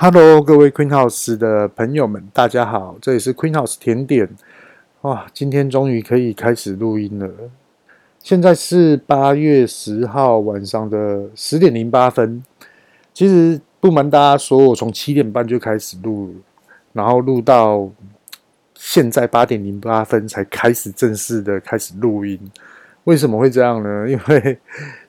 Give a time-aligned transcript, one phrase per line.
[0.00, 4.28] Hello，各位 Queen House 的朋友们，大家好，这里是 Queen House 甜点。
[5.00, 7.28] 哇，今天终于可以开始录音了。
[8.20, 12.44] 现在是八月十号晚上的十点零八分。
[13.12, 16.32] 其实不瞒大家说，我从七点半就开始录，
[16.92, 17.90] 然后录到
[18.76, 22.38] 现在八点零八分才开始正式的开始录音。
[23.08, 24.04] 为什么会这样呢？
[24.06, 24.58] 因为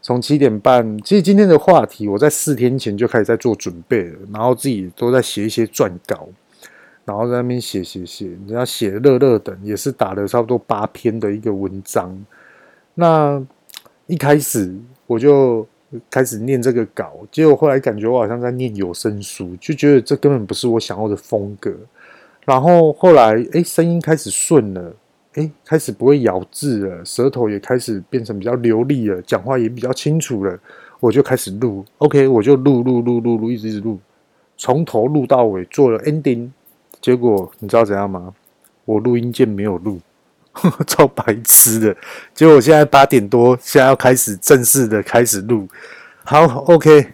[0.02, 6.30] 从七点半，其实今天的话题我在四天前就开始在做准备了，然后自己都在写一些撰稿，
[7.04, 12.18] 然后在那边写写写，人家写的热热的，也是打了差不多八篇的一个文章。
[12.96, 13.46] 那
[14.08, 14.74] 一开始
[15.06, 15.68] 我就
[16.10, 21.70] 开始念这个稿，结果后来感觉我好像在念有声书，就觉得这根本不是我想要的风格。
[22.46, 24.96] 然后后来，哎，声音开始顺了。
[25.40, 30.60] 哎，开始不会咬字了，舌头也开始变成比较流利了，讲话也比较清楚了。
[31.00, 33.98] 我就开始录，OK，我就录录录录录，一直一直录，
[34.58, 36.50] 从头录到尾，做了 ending。
[37.00, 38.34] 结果你知道怎样吗？
[38.84, 40.02] 我录音键没有录，
[40.86, 41.96] 超白痴的。
[42.34, 45.66] 结果我现在八点多，现在要开始正式的开始录。
[46.26, 47.14] 好，OK。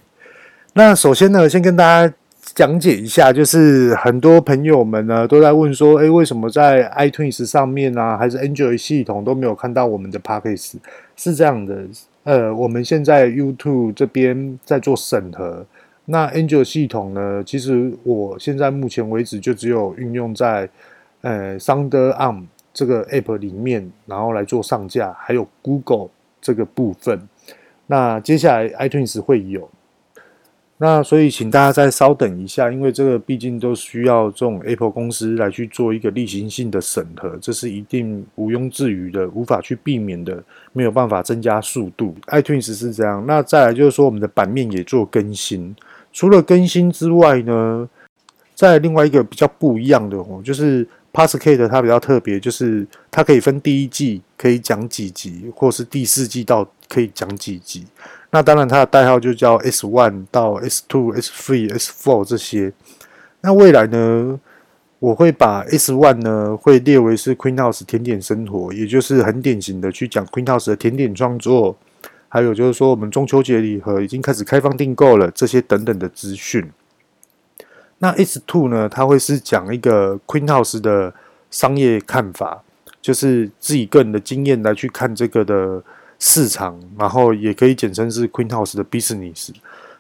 [0.74, 2.12] 那首先呢，先跟大家。
[2.56, 10.76] 讲解一下，就是很多朋友们呢都在问说，诶，为什么在 iTunes 上面啊，还是 Android 系统都没有看到我们的 Podcast？
[11.18, 11.86] 是这样的，
[12.24, 15.66] 呃，我们现在 YouTube 这边在做审核，
[16.06, 20.70] 那 Android 系统呢，其实我现在目前为止就只有运用在
[21.24, 26.08] 呃 s o u n d e r a r m 这个 App 里面，然后来做上架，还有 Google
[26.40, 27.20] 这个部分。
[27.88, 29.70] 那接下来 iTunes 会有。
[30.78, 42.14] 那所以，请大家再稍等一下，因为这个毕竟都需要这种 Apple 公司来去做一个例行性的审核，这是一定毋庸置疑的，无法去避免的，没有办法增加速度。
[42.28, 43.24] iTunes 是这样。
[43.26, 45.74] 那再来就是说，我们的版面也做更新。
[46.12, 47.90] 除了更新之外呢，
[48.54, 57.86] 在另外一个比较不一样的哦，就是 Podcast 它比较特别，就是它可以分第一季可以讲几集，或是第四季到可以讲几集。
[58.32, 62.74] 那当然，它的代号就叫 S One 到 S Two、S Three、S Four 这些。
[63.40, 64.38] 那未来呢，
[65.00, 71.78] 我会把 S One 呢会列为是 Queen House 甜点生活，也就是很典型的去讲 Queen House 的甜点创作，
[72.28, 76.70] 还有就是说我们中秋节礼盒已经开始开放订购了这些等等的资讯。
[78.00, 81.14] 那 S Two 呢，它会是讲一个 Queen House 的
[81.50, 82.64] 商业看法，
[83.02, 85.82] 就是自己个人的经验来去看这个的。
[86.28, 89.52] 市场，然后也可以简称是 Queen House 的 business。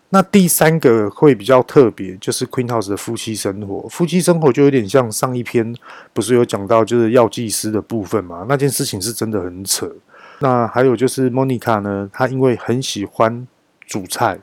[0.10, 3.88] 那第三个会比较特别，就是 Queen House 的夫妻生活。
[3.90, 5.76] 夫妻生活就有点像上一篇
[6.14, 8.44] 不是有讲到就是药剂师的部分嘛？
[8.50, 9.88] 那件事情是真的很扯。
[10.40, 13.48] 那还有就是 Monica 呢，她因为很喜欢
[13.86, 14.40] 煮菜，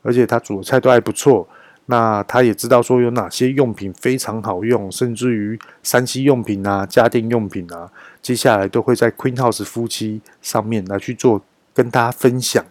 [0.00, 1.46] 而且她煮的菜都还不错。
[1.86, 11.42] 那他也知道说有哪些用品非常好用，甚至于 3C 用品啊、家电用品啊，接下来都会在 Queen House 夫妻上面来去做
[11.72, 12.64] 跟大家分享。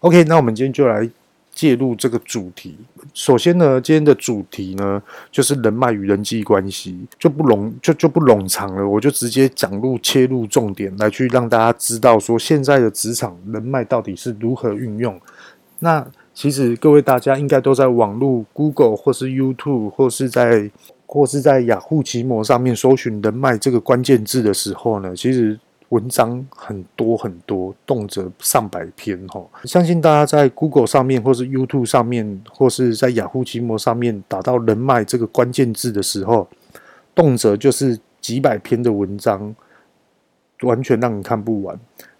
[0.00, 1.10] OK，那我们今天就来
[1.52, 2.78] 介入这个主题。
[3.12, 15.20] 首先呢，今天的主题呢就是人脉与人际关系，就不冗就就不冗长了，我就直接讲入切入重点来去让大家知道说现在的职场人脉到底是如何运用。
[15.80, 16.06] 那
[16.38, 20.70] 其实各位大家应该都在网络 Google 或是 YouTube 或是在
[21.04, 29.44] 或是在雅虎奇摩上面搜寻“人脉”这个关键字的时候呢，其实文章很多很多，动辄上百篇哈。
[29.64, 36.46] 相信大家在 Google 上面或是 YouTube 上面或是在雅虎奇摩上面打到“人脉”这个关键字的时候，
[37.16, 39.56] 动辄就是几百篇的文章，
[40.60, 41.76] 完全让你看不完。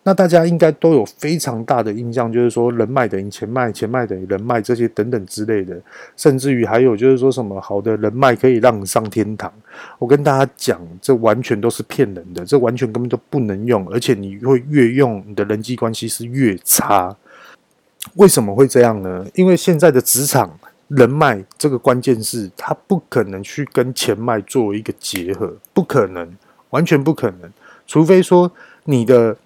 [0.08, 5.78] 那大家应该都有非常大的印象，就是说人脉等于钱脉，钱脉等于人脉这些等等之类的，
[6.16, 9.52] 甚至于还有就是说什么好的人脉可以让你上天堂。
[9.98, 17.14] 我跟大家讲，这完全都是骗人的，这完全根本都不能用，而且你会越用，你的人际关系是越差。
[18.14, 19.26] 为什么会这样呢？
[19.34, 26.34] 因为现在的职场人脉这个关键是它不可能去跟钱脉做一个结合，不可能，
[26.70, 27.52] 完全不可能，
[27.86, 28.50] 除非说
[28.84, 29.36] 你的。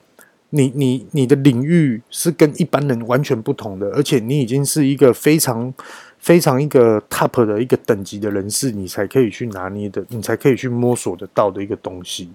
[0.55, 5.73] 你你你的领域是跟一般人完全不同的，而且你已经是一个非常
[6.19, 12.29] 非常一个 top 的一个等级的人士，你才可以去拿捏的，你才可以去摸索得到的一个东西。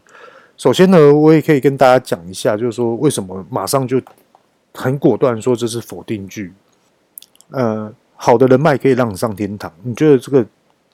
[0.58, 4.02] 首先呢，我也可以跟大家讲一下，就是说为什么马上就
[4.74, 6.52] 很果断说这是否定句。
[7.52, 10.44] 呃，好的人脉可以让你上天堂，你觉得这个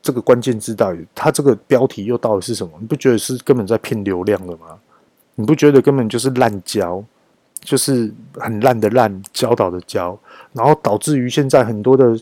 [0.01, 2.73] 这个关键字到底，它这个标题又到底是什么？
[2.81, 4.77] 你不觉得是根本在骗流量的吗？
[5.35, 7.01] 你不觉得根本就是滥交？
[7.63, 10.17] 就是很烂的烂，教导的教，
[10.51, 12.19] 然后导致于现在很多的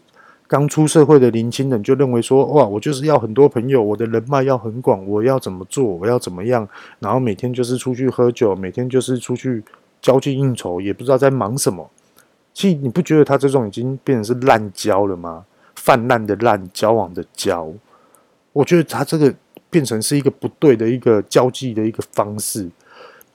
[0.47, 6.67] 刚出社会的年轻人就认为说，哇，我就是要很多朋友，我的人脉要很广，我要怎么做，我要怎么样，
[6.99, 9.63] 然后每天就是出去喝酒，每天就是出去
[10.01, 11.89] 交际应酬，也不知道在忙什么。
[12.53, 15.45] 其实你不觉得他这种已经变成是滥交了吗？
[15.75, 17.71] 泛滥的滥，交往的交，
[18.53, 19.33] 我觉得他这个
[19.69, 22.69] 变成是一个不对的一个交际的一个方式。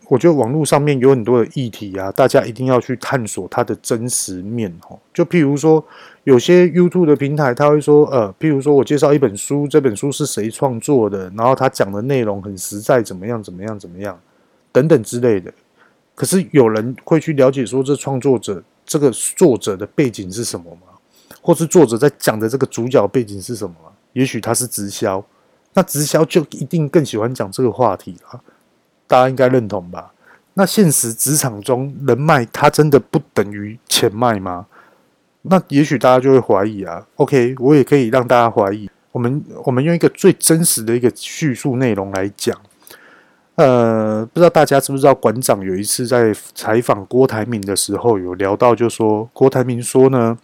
[0.08, 4.99] 我觉得网络上面有很多的议题啊，大家一定要去探索它的真实面哦。
[5.12, 5.85] 就譬如说，
[6.23, 14.17] 有些 YouTube 的平台，他会说，呃，譬如说我介绍一本书，这本书是谁创作的，然后他讲的内容很实在，怎么样，怎么样，怎么样，
[14.70, 15.53] 等等之类的。
[16.14, 20.82] 可是有人会去了解说，这创作者这个作者的背景是什么吗？
[21.43, 23.91] 或是作者在讲的这个主角背景是什么吗？
[24.12, 25.25] 也许他是直销，
[25.75, 28.41] 那直销就一定更喜欢讲这个话题了。
[29.06, 30.12] 大家应该认同吧？
[30.55, 34.67] 那现实职场中，人脉它真的不等于钱脉吗？
[35.43, 37.06] 那也许大家就会怀疑啊。
[37.17, 38.91] OK，我也可以让大家怀疑。
[39.12, 42.56] 我们我们用一个最真实的一个叙述内容来讲。
[43.55, 50.37] 呃，不知道大家知不知道，馆长有一次在采访郭台铭的时候，有聊到，就说郭台铭说呢，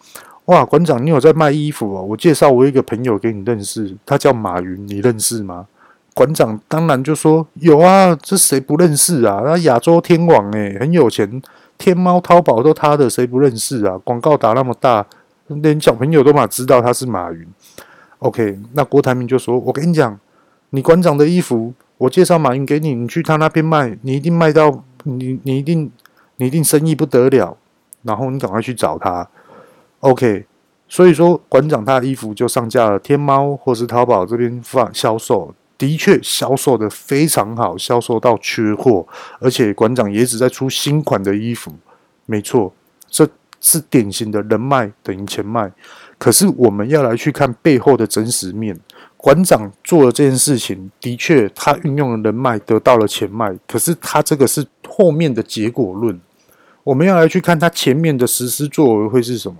[0.46, 2.02] 哇，馆长你有在卖衣服哦？
[2.02, 5.66] 我介绍我一个朋友给你认识，他叫马云，你认识吗？
[6.14, 9.40] 馆长当然就说有啊，这谁不认识啊？
[9.44, 11.40] 那亚洲天王诶，很有钱，
[11.78, 13.96] 天猫、淘宝都他的，谁不认识啊？
[14.04, 15.06] 广告打那么大，
[15.46, 17.46] 连小朋友都嘛知道他是马云。
[18.18, 20.18] OK，那郭台铭就说：“我跟你讲，
[20.70, 25.90] 你馆长的衣服，我介绍马云给你，你去他那边卖，你一定卖到你，你一定，
[26.36, 27.56] 你一定生意不得了。
[28.02, 29.26] 然后你赶快去找他。
[30.00, 30.44] OK，
[30.88, 39.04] 所以说馆长他的衣服就上架了天猫或是淘宝这边放销售。”的确销售的非常好，销售到缺货，
[39.40, 41.74] 而且馆长也一直在出新款的衣服。
[42.24, 42.72] 没错，
[43.08, 43.28] 这
[43.60, 45.72] 是典型的人脉等于钱脉。
[46.18, 48.78] 可是我们要来去看背后的真实面。
[49.16, 56.20] 馆长做了这件事情，的确他运用了人脉得到了钱脉，可是他这个是后面的结果论。
[56.84, 59.56] 我们要来去看他前面的实施作为会是什么？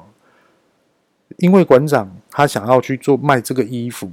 [1.39, 4.09] 因为馆长他想要去做卖这个衣服。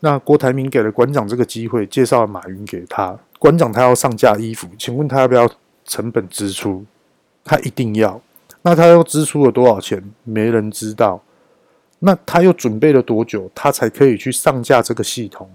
[0.00, 3.18] 那郭台铭给了馆长这个机会，介绍了马云给他。
[3.38, 5.48] 馆长他要上架衣服，请问他要不要
[5.84, 6.84] 成本支出？
[7.44, 8.20] 他一定要。
[8.62, 10.02] 那他又支出了多少钱？
[10.24, 11.22] 没人知道。
[11.98, 15.50] 那他又准备了多久，他才可以去上架这个系统？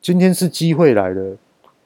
[0.00, 1.36] 今天是机会来了，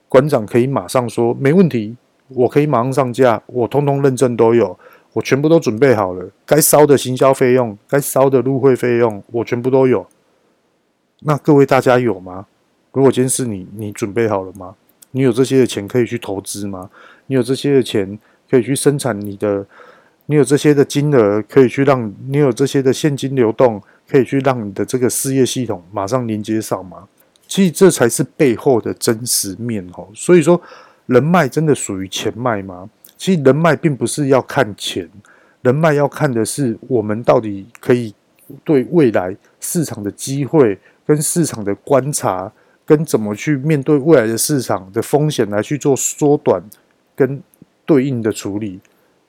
[0.08, 1.96] 馆长可以马上说没问题，
[2.28, 4.78] 我可以马上上架，我通通认证都有，
[5.12, 10.06] 我全部都准备好了，该烧的行销费用，该烧的入会费用，我全部都有。
[11.22, 12.46] 那各位大家有吗？
[12.92, 14.74] 如果今天是你，你准备好了吗？
[15.10, 16.88] 你有这些的钱可以去投资吗？
[17.26, 18.18] 你有这些的钱
[18.48, 19.66] 可以去生产你的？
[20.26, 27.08] 你有这些的金额可以去让你有这些的现金流动，可以去让你的这个事业系统马上连接上吗？
[27.48, 30.08] 其实这才是背后的真实面哦。
[30.14, 30.60] 所以说，
[31.06, 32.88] 人脉真的属于钱脉吗？
[33.18, 35.06] 其实人脉并不是要看钱，
[35.62, 38.14] 人脉要看的是我们到底可以
[38.64, 40.78] 对未来市场的机会。
[41.10, 42.52] 跟市场的观察，
[42.86, 46.62] 跟怎么去面对未来的市场的风险来去做缩短
[47.16, 47.42] 跟
[47.84, 48.78] 对应的处理，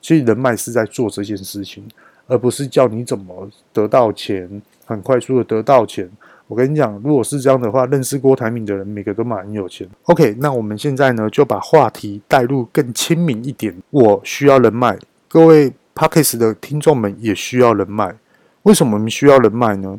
[0.00, 1.82] 其实人脉是在做这件事情，
[2.28, 6.08] 而不是叫你怎么得到钱，很快速的得到钱。
[6.46, 9.84] 我跟你讲，如果是这样的话，认识郭台铭的人每个都蛮有钱。
[10.04, 13.74] OK，那我们现在呢就把话题带入更亲民一点。
[13.90, 14.96] 我需要人脉，
[15.26, 18.14] 各位 Podcast 的听众们也需要人脉。
[18.62, 19.98] 为什么我们需要人脉呢？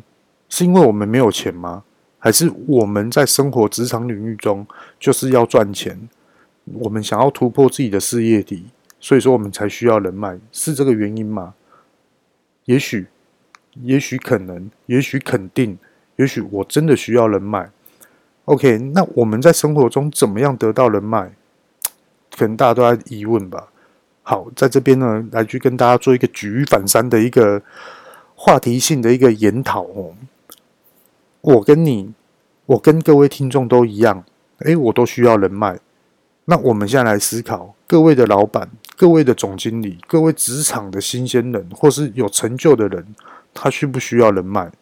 [0.54, 1.82] 是因为我们没有钱吗？
[2.16, 4.64] 还是我们在生活职场领域中
[5.00, 6.08] 就是要赚钱？
[6.74, 8.66] 我们想要突破自己的事业底，
[9.00, 11.54] 所以说我们才需要人脉，是这个原因吗？
[12.66, 13.08] 也许，
[13.82, 15.76] 也许可能，也许肯定，
[16.14, 17.72] 也许我真的需要人脉。
[18.44, 21.32] OK，那我们在生活中怎么样得到人脉？
[22.36, 23.70] 可能大家都在疑问吧。
[24.22, 27.60] 好，在这边呢，来去跟大家做一个举一反三的一个
[28.36, 30.14] 话题性的一个研讨哦。
[31.44, 32.10] 我跟你，
[32.64, 34.24] 我跟各位听众都一样，
[34.60, 35.78] 诶，我都需要人脉。
[36.46, 43.04] 那我们现在来思考，各位的老板、各位的总经理、各位职场的新鲜人，或是有成就的人，
[43.52, 44.72] 他需不需要人脉？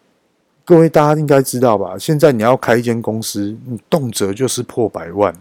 [0.64, 1.98] 各位大家应该知道吧？
[1.98, 5.34] 现在你要开一间公司，你动辄就是破百万，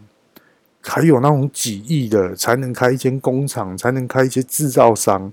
[0.82, 5.32] 还有那种几亿的才能开一间工厂，才能开一些制造商。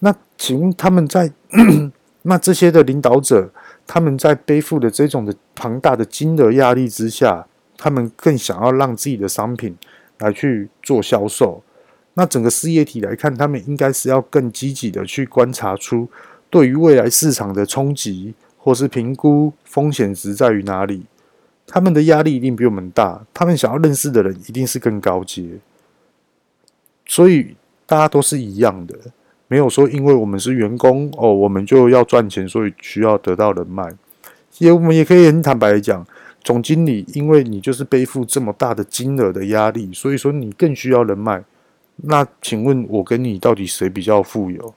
[0.00, 1.30] 那请问他们在
[2.22, 3.48] 那这些的领导者？
[3.86, 9.76] 他们在背负的这种的庞大的金额压力之下，他们更想要让自己的商品
[10.18, 11.62] 来去做销售。
[12.14, 16.08] 那整个事业体来看，他们应该是要更积极的去观察出
[16.48, 21.04] 对于未来市场的冲击，或是评估风险值在于哪里，
[21.66, 23.26] 他们的压力一定比我们大。
[23.34, 25.58] 他们想要认识的人一定是更高阶，
[27.04, 28.96] 所以大家都是一样的，
[29.48, 33.92] 没有说因为我们是员工哦，我们就要赚钱，所以需要得到人脉。
[34.58, 36.06] 也我们也可以很坦白的讲，
[36.42, 41.44] 总经理因为你就是背负这么大的金额的压力，所以说你更需要人脉。
[41.96, 44.74] 那请问我跟你到底谁比较富有？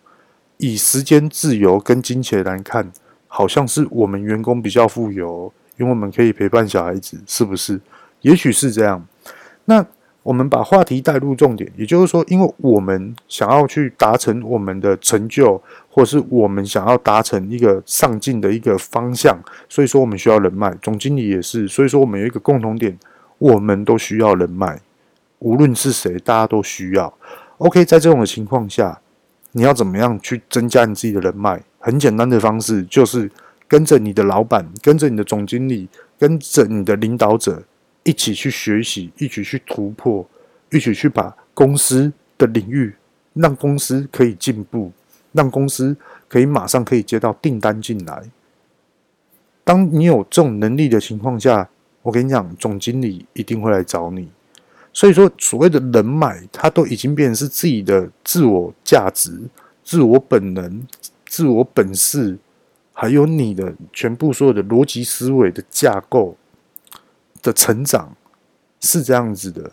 [0.58, 2.92] 以时间自由跟金钱来看，
[3.28, 7.80] 好像是我们员工比较富有，因为我们可以陪伴小孩子，是不是？
[8.22, 9.08] 也许是这样。
[9.66, 9.86] 那
[10.28, 20.76] 我们把话题带入重点，也就是说，因为我们想要去达成我们的成就，或是我们想要达成一个上进的一个方向，所以说我们需要人脉。
[20.82, 23.00] 总经理也是，所以说我们有一个共同点，
[23.38, 24.82] 我们都需要人脉。
[25.40, 27.14] 无论是谁，大家都需要。
[27.60, 29.00] OK，在这种的情况下，
[29.54, 31.64] 你要怎么样去增加你自己的人脉？
[31.80, 33.32] 很简单的方式就是
[33.66, 35.88] 跟着你的老板，跟着你的总经理，
[36.20, 37.64] 跟着你的领导者
[38.08, 40.26] 一起去学习，一起去突破，
[40.72, 42.96] 一起去把公司的领域
[43.34, 44.94] 让公司可以进步，
[45.34, 45.94] 让公司
[46.30, 48.24] 可以马上可以接到订单进来。
[49.66, 51.70] 当你有这种能力的情况下，
[52.02, 54.30] 我跟你讲，总经理一定会来找你。
[54.94, 59.38] 所以说，所谓的人脉，它都已经变成是自己的自我价值、
[59.84, 60.88] 自我本能、
[61.26, 62.38] 自我本事，
[62.94, 66.38] 还有你的全部所有的逻辑思维的架构
[67.48, 68.14] 的成长，
[68.82, 69.72] 是这样子的。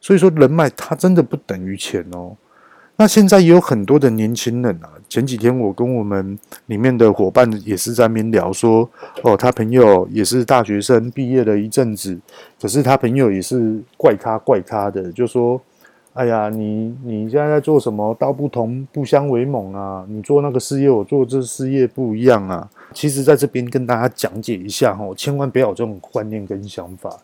[0.00, 2.36] 所以说，人脉它真的不等于钱哦。
[2.96, 4.90] 那现在也有很多的年轻人啊。
[5.08, 8.88] 前几天我跟我们里面的伙伴也是在面聊说，
[9.22, 12.18] 哦，他朋友也是大学生，毕业了一阵子，
[12.60, 15.60] 可是他朋友也是怪咖怪咖的，就说，
[16.14, 18.12] 哎呀，你你现在在做什么？
[18.18, 20.04] 道不同不相为谋啊！
[20.08, 22.68] 你做那个事业，我做这事业不一样啊！
[22.92, 27.16] 其实，在这边跟大家讲解一下哈，千万不要有这种观念跟想法。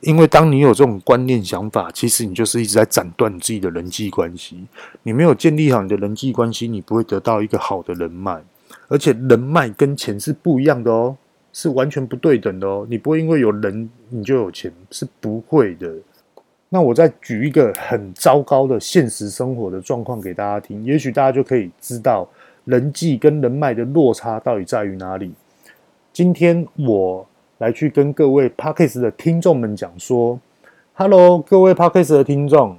[0.00, 4.64] 因为当你有这种观念想法，其实你就是一直在斩断你自己的人际关系。
[5.02, 8.42] 你没有建立好你的人际关系，你不会得到一个好的人脉。
[8.88, 11.14] 而且人脉跟钱是不一样的哦，
[11.52, 12.86] 是完全不对等的哦。
[12.88, 15.92] 你不会因为有人你就有钱，是不会的。
[16.70, 22.26] 那我再举一个很糟糕的现实生活的状况给大家听，也许大家就可以知道
[22.64, 25.30] 人际跟人脉的落差到底在于哪里。
[26.14, 27.26] 今天我。
[27.60, 30.40] 来去跟各位 Podcast 的听众们讲说
[30.94, 32.74] ，Hello，各位 Podcast 的听众，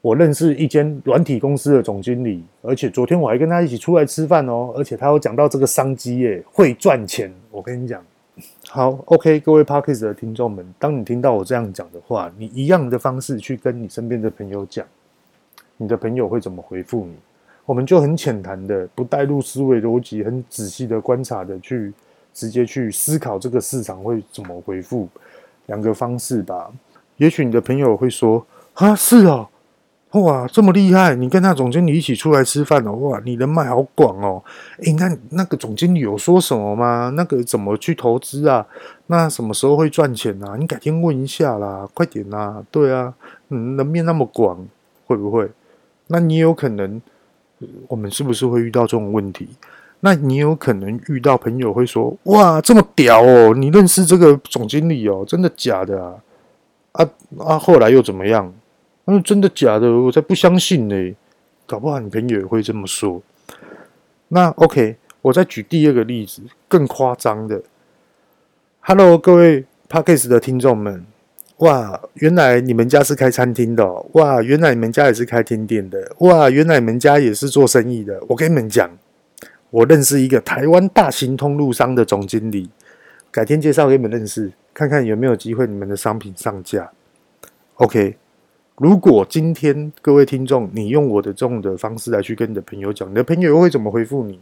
[0.00, 7.32] 我认识一间软体公司的总经理，而且昨天我还跟他一起出来吃饭哦，而且他有讲到这个商机耶，会赚钱。
[7.52, 8.04] 我跟你讲，
[8.68, 14.86] 好，OK，各位 Podcast 的听众们，当你听到我这样讲的话，你一样的方式去跟你身边的朋友讲，
[15.76, 17.14] 你的朋友会怎么回复你？
[17.64, 21.92] 我们就很浅谈的，不带入思维逻辑，很仔细的观察的去。
[22.36, 25.08] 直接去思考这个市场会怎么回复，
[25.66, 26.68] 两个方式吧。
[27.16, 29.48] 也许你的朋友会说：“啊，是哦，
[30.14, 31.14] 哇，这么厉害！
[31.14, 34.42] 你跟他总经理一起出来吃饭哦，哇，你人脉好广哦。
[34.80, 37.12] 诶，那那个总经理有说什么吗？
[37.16, 38.64] 那个怎么去投资啊？
[39.08, 40.56] 那什么时候会赚钱啊？
[40.56, 42.62] 你改天问一下啦，快点啦！
[42.70, 43.12] 对啊，
[43.48, 44.64] 嗯，人面那么广，
[45.06, 45.50] 会不会？
[46.06, 47.02] 那你有可能，
[47.88, 49.48] 我们是不是会遇到这种问题？”
[49.98, 53.54] 那你有可能遇到朋友会说：“哇，这么屌哦！
[53.54, 55.24] 你认识这个总经理哦？
[55.26, 56.14] 真的假的啊？
[56.92, 57.58] 啊啊！
[57.58, 58.52] 后来又怎么样？
[59.06, 59.90] 他说真的假的？
[59.90, 61.14] 我才不相信呢！
[61.66, 63.22] 搞不好你朋友也会这么说。
[64.28, 67.62] 那 OK，我再举第二个例子，更夸张的。
[68.80, 71.04] Hello，各位 Podcast 的听众们，
[71.58, 78.22] 哇，原来你们家是开餐厅的，哇，原来你们家也是开甜点的，哇，原来你们家也是做生意的。
[78.28, 78.90] 我跟你们讲。
[79.70, 82.70] 我认识一个台湾大型通路商的总经理，
[83.32, 86.92] 改天介绍给你们认识，看看有没有机会你们的商品上架。
[87.74, 88.16] OK，
[88.76, 94.40] 如果今天各位听众，你用我的这种的方式来去跟你的朋友讲，你的朋友又会怎么回复你？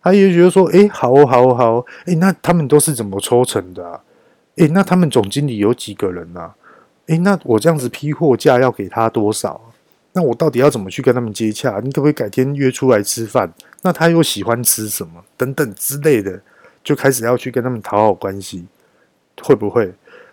[0.00, 4.00] 他也觉得说，哎，好，好，好哦，哎，那他们都是怎么抽成的啊？
[4.56, 6.54] 哎，那他们总经理有几个人啊？
[7.08, 9.60] 哎，那我这样子批货价要给他多少？
[10.12, 11.80] 那我到底要怎么去跟他们接洽？
[11.80, 13.52] 你可不可以改天约出来吃饭？
[13.82, 15.22] 那他又喜欢吃什么？
[15.36, 16.40] 等等之类的，
[16.84, 18.64] 就开始要去跟他们讨好关系，
[19.42, 19.92] 会不会？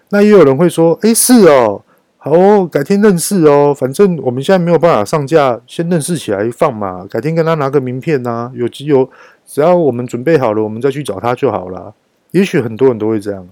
[0.10, 1.84] 那也有人会说：“诶，是哦，
[2.26, 3.72] 好哦，改天认识哦。
[3.72, 7.06] 反正我们现在没有办法上架，先认识起来放嘛。
[7.08, 9.08] 改天跟他拿个名片呐，有机有，
[9.46, 11.94] 只要我们准备好了，我们再去找他就好了。
[12.32, 13.48] 也许很多人都会这样。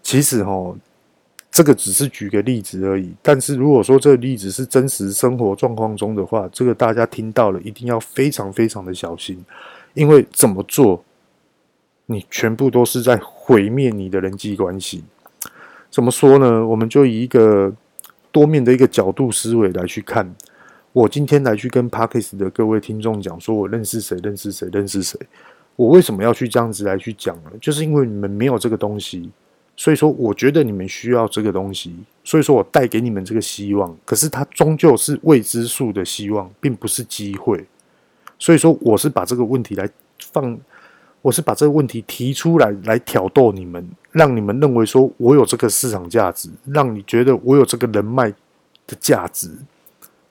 [0.00, 0.76] 其实哦。
[1.50, 9.44] 这个只是举个例子而已，但是如果说这个例子是真实生活状况中的话，这个大家听到了一定要非常非常的小心，
[9.92, 11.04] 因为怎么做
[12.06, 15.04] 你全部都是在毁灭你的人际关系。
[15.92, 16.66] 怎么说呢？
[16.66, 17.72] 我们就以一个
[18.34, 20.28] 多面的一个角度思维来去看。
[20.92, 25.16] 我今天来去跟 Podcast 的各位听众讲，说我认识谁，认识谁，认识谁。
[25.76, 27.52] 我为什么要去这样子来去讲呢？
[27.60, 29.30] 就是因为你们没有这个东西，
[29.76, 33.96] 所以说我觉得你们需要这个东西，所以说我带给你们这个希望。
[34.04, 37.64] 可是它终究是未知数的希望，并不是机会。
[38.40, 39.88] 所以说，我是把这个问题来
[40.18, 40.58] 放。
[41.22, 48.30] 我是把这个问题提出来，来挑逗你们，让你们认为说我有这个市场价值，让你觉得我有这个人脉
[48.86, 49.50] 的价值，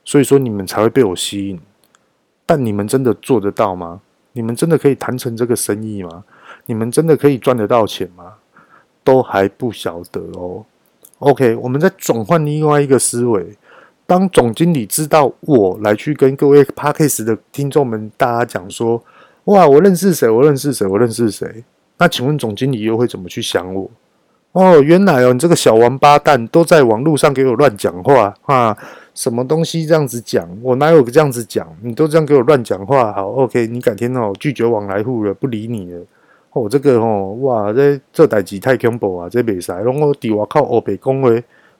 [0.04, 1.60] 所以说你们才会被我吸引。
[2.46, 4.00] 但你们真的做得到吗？
[4.32, 6.24] 你们真的可以谈成这个生意吗？
[6.66, 8.34] 你们真的可以赚得到钱吗？
[9.04, 10.64] 都还不晓得哦。
[11.18, 13.56] OK，我们再转换另外一个思维，
[14.06, 19.04] 当总经理知道我来去跟各位 Podcast 的听众们大家讲说。
[19.44, 19.68] 哇！
[19.68, 20.26] 我认识谁？
[20.26, 20.86] 我认识谁？
[20.86, 21.62] 我认识谁？
[21.98, 23.90] 那请问总经理又会怎么去想我？
[24.52, 28.76] 哦，原来哦，你这个小王八蛋都在网络上给我乱讲话啊！
[29.12, 30.48] 什么东西这样子讲？
[30.62, 31.66] 我哪有这样子讲？
[31.82, 33.12] 你都这样给我乱讲话？
[33.12, 36.00] 好，OK，你改天哦拒绝往来户了，不理你了。
[36.52, 39.28] 哦，这个哦，哇，这这代志太恐怖啊！
[39.28, 41.28] 这袂使，拢我伫外口黑白讲话，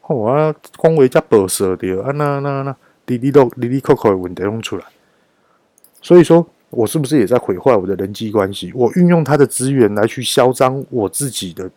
[0.08, 2.10] 哦啊，讲话才保守着啊！
[2.12, 4.84] 那那那，滴滴都滴滴扣扣的问题拢出来，
[6.02, 6.44] 所以说。
[6.74, 8.72] 我是不是也在毁坏我的人际关系？
[8.74, 11.70] 我运用他的资源来去嚣张我自己的，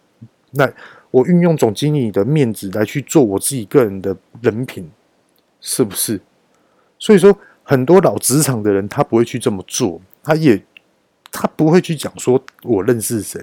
[0.52, 0.70] 那
[1.12, 4.90] 我运用总经理的面子来去做我自己个人的人品，
[5.62, 6.20] 是不是？
[7.00, 10.62] 所以说，很多老职场的人他不会去这么做，他也
[11.32, 13.40] 他不会去讲说我认识谁，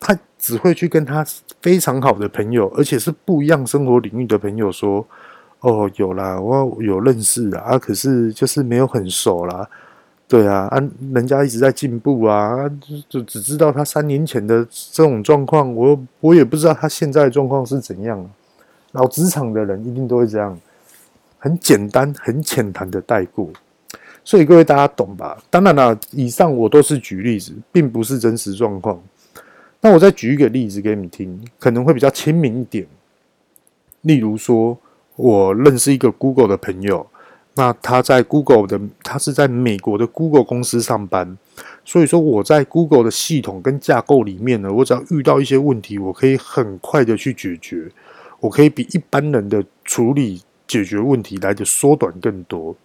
[0.00, 1.24] 他只会去跟他
[1.62, 5.06] 非常好的朋友，而且是不一样生活领域的朋友说
[5.60, 9.68] ：“哦，有啦，我有认识啊，可是就是没有很熟啦。”
[10.28, 12.68] 对啊，啊，人家一直在进步啊，
[13.08, 18.28] 就只知道他三年前的这种状况，我我也不知道他现在的状况是怎样。
[18.90, 20.58] 老职场的人一定都会这样，
[21.38, 23.48] 很简单、很浅谈的带过。
[24.24, 25.38] 所以各位大家懂吧？
[25.48, 29.00] 当然了，以上我都是举例子，并不是真实状况。
[29.80, 32.84] 那我再举一个例子给你听，可能会比较亲民一点。
[34.00, 34.76] 例如说，
[35.14, 37.06] 我认识一个 Google 的朋友。
[37.58, 41.38] 那他在 Google 的，他是在美国的 Google 公司上班，
[41.86, 47.90] 所以说我在 Google 的系统跟架构里面呢，我只要遇到一些问题，我可以很快的去解决，
[48.40, 52.76] 我可以比一般人的处理解决问题来的缩短更多。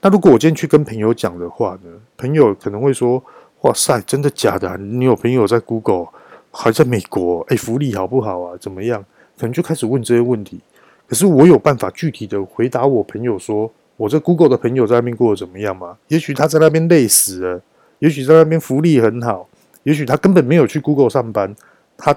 [0.00, 3.22] 那如果我今天去跟朋友讲的话呢，朋友可能会说
[3.60, 4.78] ：“哇塞，真的假的？
[4.78, 6.06] 你有朋友在 Google，
[6.50, 7.44] 还在美国？
[7.50, 8.56] 哎，福利好不好啊？
[8.58, 9.04] 怎么样？”
[9.38, 10.60] 可能就开始问这些问题。
[11.06, 13.70] 可是我有办法具体的回答我朋友说。
[13.96, 15.96] 我这 Google 的朋友在那边过得怎么样嘛？
[16.08, 17.62] 也许他在那边累死了，
[17.98, 19.48] 也许在那边福利很好，
[19.84, 21.56] 也许他根本没有去 Google 上班，
[21.96, 22.14] 他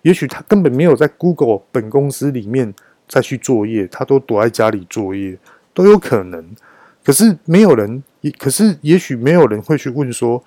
[0.00, 2.72] 也许他根本没有在 Google 本公司里面
[3.06, 5.36] 再去作业，他都躲在家里作业，
[5.74, 6.42] 都有可能。
[7.04, 10.42] 可是没有人，也可是也许没有人会去问说，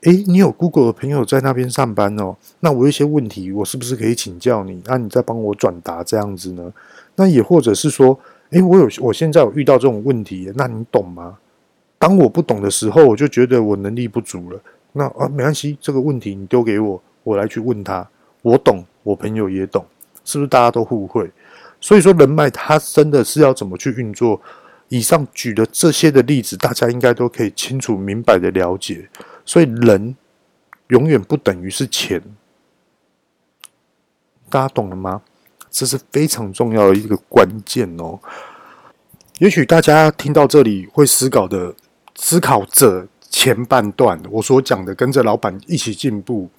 [0.00, 2.34] 诶，你有 Google 的朋友在那边上班哦？
[2.58, 4.82] 那我有一些问题，我是不是可以请教你？
[4.86, 6.72] 那你再帮我转达这样子呢？
[7.14, 8.18] 那也或者是说。
[8.50, 11.38] 诶，我有，我现在有遇到这种问题，那你懂吗？
[11.98, 14.60] 当我不懂的时候，我就觉得我能力不足了。
[14.92, 18.08] 那啊，没关系，这个问题你丢给我，我来去问他。
[18.42, 19.84] 我懂，我朋友也懂，
[20.24, 21.30] 是不是大家都互惠？
[21.80, 24.40] 所以说，人脉它真的是要怎么去运作？
[24.88, 29.08] 以上举的这些的例子，大家应该都可以清楚明白的了解。
[29.44, 30.16] 所以，人
[30.88, 32.20] 永远不等于是钱，
[34.48, 35.22] 大家懂了吗？
[35.70, 38.18] 这是非常重要的一个关键哦。
[39.38, 41.74] 也许大家听到这里会思考的，
[42.16, 46.50] 思考着前半段我所讲的，跟着老板一起进步。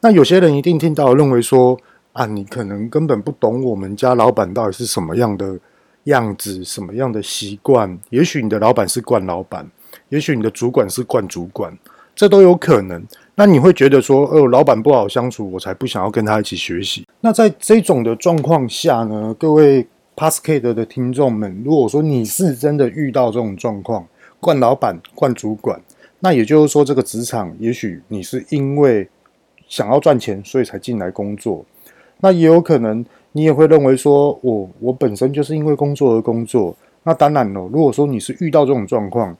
[0.00, 1.78] 那有些人一定听到，认为说
[2.12, 5.58] 啊，你可能根本不懂我们家老板到底是什么样的
[6.04, 7.98] 样子，什么样的习惯。
[8.10, 9.70] 也许你的老板是惯老板，
[10.08, 11.76] 也许你的主管是惯主管，
[12.14, 13.06] 这都有可能。
[13.34, 17.06] 那你会觉得说，哦，老板不好相处，我才不想要跟他一起学习。
[17.22, 24.06] 那在这种的状况下呢，各位 Podcast 的听众们，如果说你是真的遇到这种状况，
[24.38, 25.80] 惯老板、惯主管，
[26.20, 29.08] 那也就是说，这个职场也许你是因为
[29.66, 31.64] 想要赚钱，所以才进来工作。
[32.20, 36.76] 那也有可能，你也会认为说，我我本身就是因为工作而工作。
[37.02, 39.34] 那当然了，如果说你是遇到这种状况，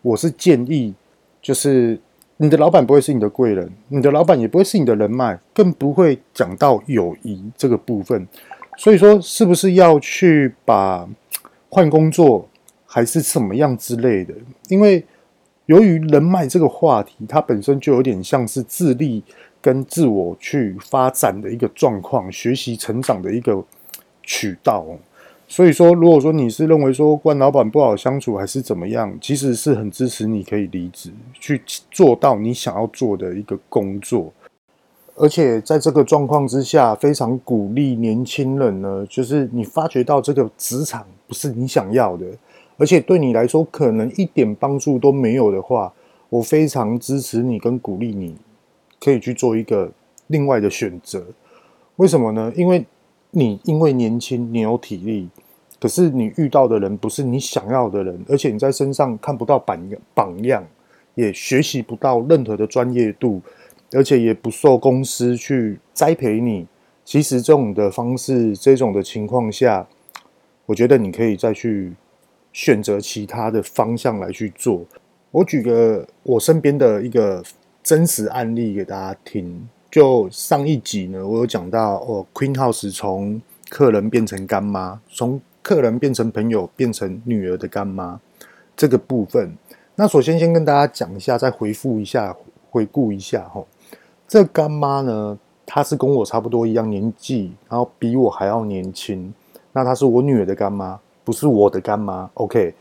[0.00, 0.94] 我是建议
[1.42, 1.98] 就是。
[2.42, 8.26] 你的老板不会是你的贵人，你的老板也不会是你的人脉，更不会讲到友谊这个部分。
[8.76, 11.08] 所以说，是不是要去把
[11.68, 12.48] 换工作，
[12.84, 14.34] 还是什么样之类的？
[14.66, 15.04] 因为
[15.66, 19.22] 由于人脉这个话题，它本身就有点像是自立
[19.60, 23.64] 跟自我去发展的一个状况，学习成长的一个
[24.24, 24.84] 渠道。
[25.52, 31.60] 所以说，如果说你是认为说关老板不好相处，还是怎么样，其实是很支持你可以离职，去
[31.90, 34.32] 做到你想要做的一个工作。
[35.14, 42.24] 而且在这个状况之下，非常鼓励年轻人呢，就是你发觉到这个职场不是你想要的，
[42.78, 45.92] 而且对你来说可能一点帮助都没有的话，
[46.30, 48.34] 我非常支持你跟鼓励你。
[48.98, 49.92] 可以去做一个
[50.28, 51.22] 另外的选择，
[51.96, 52.50] 为什么呢？
[52.56, 52.86] 因为
[53.32, 55.28] 你因为年轻，你有体力，
[55.82, 59.76] 可是你遇到的人不是你想要的人，而且你在身上看不到榜
[60.14, 60.64] 榜样，
[61.16, 63.42] 也学习不到任何的专业度，
[63.90, 66.68] 而且也不受公司去栽培你。
[67.04, 69.84] 其实这种的方式，这种的情况下，
[70.66, 71.92] 我觉得你可以再去
[72.52, 74.84] 选择其他的方向来去做。
[75.32, 77.42] 我举个我身边的一个。
[77.84, 79.68] 真实案例给大家听。
[79.90, 88.20] 就上一集呢，我有讲到哦，Queen House 从客人变成干妈，从客人变成朋友，变成女儿的干妈
[88.76, 89.56] 这个部分。
[89.94, 92.34] 那首先先跟大家讲一下，再回复一下，
[92.70, 93.64] 回顾一下哈。
[94.26, 99.32] 这干妈呢，她是跟我差不多一样年纪，然后比我还要年轻。
[99.72, 102.28] 那她是我女儿的干妈，不是我的干妈。
[102.34, 102.74] OK，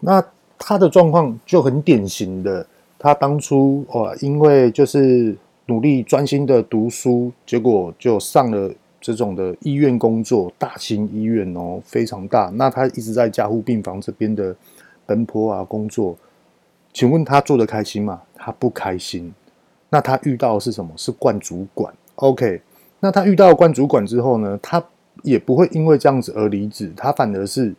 [0.00, 0.22] 那
[0.58, 2.66] 她的状况就很典型的。
[2.98, 5.36] 她当初哦，因为就是
[5.66, 8.72] 努力专心的读书，结果就上了
[9.06, 12.50] 这种的医院工作，大型医院哦，非常大。
[12.54, 14.52] 那他一直在加护病房这边的
[15.06, 16.16] 奔波啊工作，
[16.92, 18.20] 请问他做得开心吗？
[18.34, 19.32] 他不开心。
[19.90, 20.90] 那他遇到是什么？
[20.96, 21.94] 是冠主管。
[22.16, 22.60] OK，
[22.98, 24.82] 那他遇到冠主管之后呢，他
[25.22, 27.72] 也不会因为这样子而离职，他反而是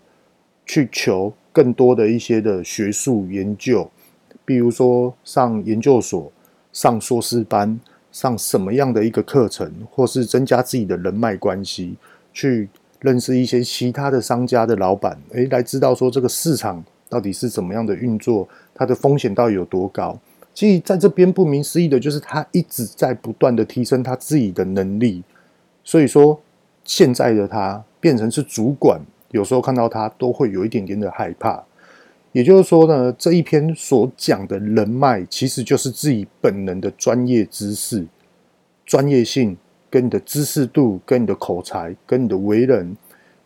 [0.65, 3.91] 去求更多的一些的学术研究。
[4.45, 6.31] 比如说上研究所、
[6.71, 7.77] 上硕士班、
[8.17, 11.95] 上什么样的一个课程，或是增加自己的人脉关系，
[12.33, 12.67] 去
[12.99, 20.17] 认识一些其他的商家的老板，诶，来知道说这个市场到底是怎么样的运作，它的风险到底有多高。
[20.51, 25.21] 其实在这边不明思义的就是他一直在不断的提升他自己的能力，
[25.83, 26.41] 所以说
[26.83, 28.99] 现在的他变成是主管，
[29.29, 31.63] 有时候看到他都会有一点点的害怕。
[32.37, 38.05] 也就是说呢，这一篇所讲的人脉，其实就是自己本人的专业知识、
[38.85, 39.57] 专业性，
[39.89, 42.95] 跟你的知识度、跟你的口才、跟你的为人。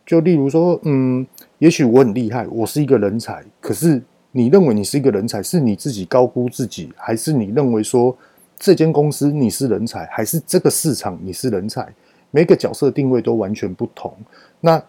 [0.06, 1.26] 就例如说，嗯，
[1.60, 8.14] 也许我很厉害，我是一个人才，可是你认为你是一个人才，是你自己高估自己，还是你认为说
[8.60, 11.88] 这间公司你是人才，还是这个市场你是人才？
[12.30, 14.14] 每个角色定位都完全不同。
[14.60, 14.84] 那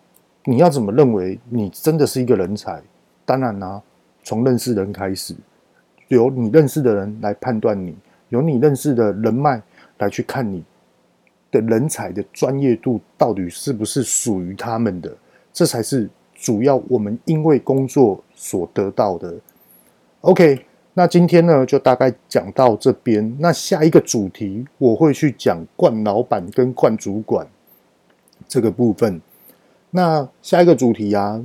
[0.44, 2.82] 你要怎么认为你真的是一个人才？
[3.24, 3.80] 当然啦、
[4.22, 5.34] 从认识人开始，
[6.08, 7.96] 由你认识的人来判断你，
[8.28, 9.60] 由你认识的人脉
[9.98, 10.62] 来去看你
[11.50, 15.14] 的人才的专业度到底是不是属于他们的，
[15.52, 19.34] 这才是主要我们因为工作所得到的。
[20.20, 27.46] OK，那今天呢就大概讲到这边，那下一个主题我会去讲冠老板跟冠主管
[28.46, 29.20] 这个部分。
[29.90, 31.44] 那下一个主题啊。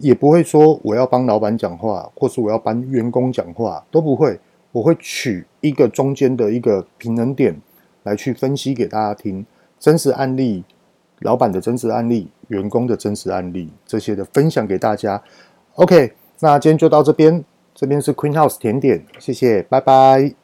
[0.00, 4.38] 也不会说我要帮老板讲话，或是我要帮员工讲话，都不会。
[4.72, 7.60] 我会取一个中间的一个平衡点
[8.04, 9.44] 来去分析给大家听，
[9.80, 10.62] 真实案例、
[11.20, 15.20] 老板的真实案例、员工的真实案例这些的分享给大家。
[15.74, 20.39] OK，那今天就到这边，这边是 Queen House 甜点，谢谢，拜拜。